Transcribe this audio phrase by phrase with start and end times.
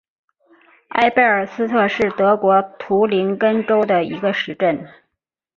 [0.87, 4.89] 埃贝尔斯特是德国图林根州的一个市镇。